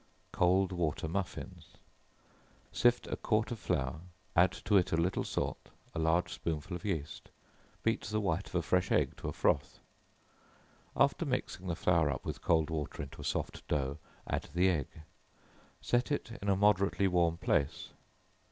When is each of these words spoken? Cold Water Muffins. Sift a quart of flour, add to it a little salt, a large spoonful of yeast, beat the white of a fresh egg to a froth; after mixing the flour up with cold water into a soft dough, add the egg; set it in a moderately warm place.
Cold 0.31 0.71
Water 0.71 1.07
Muffins. 1.07 1.75
Sift 2.71 3.05
a 3.05 3.15
quart 3.15 3.51
of 3.51 3.59
flour, 3.59 4.01
add 4.35 4.51
to 4.51 4.75
it 4.77 4.91
a 4.91 4.97
little 4.97 5.23
salt, 5.23 5.69
a 5.93 5.99
large 5.99 6.33
spoonful 6.33 6.75
of 6.75 6.83
yeast, 6.83 7.29
beat 7.83 8.01
the 8.05 8.19
white 8.19 8.47
of 8.47 8.55
a 8.55 8.63
fresh 8.63 8.91
egg 8.91 9.15
to 9.17 9.27
a 9.27 9.31
froth; 9.31 9.79
after 10.97 11.23
mixing 11.23 11.67
the 11.67 11.75
flour 11.75 12.09
up 12.09 12.25
with 12.25 12.41
cold 12.41 12.71
water 12.71 13.03
into 13.03 13.21
a 13.21 13.23
soft 13.23 13.67
dough, 13.67 13.99
add 14.27 14.49
the 14.55 14.71
egg; 14.71 14.87
set 15.81 16.11
it 16.11 16.31
in 16.41 16.49
a 16.49 16.55
moderately 16.55 17.07
warm 17.07 17.37
place. 17.37 17.89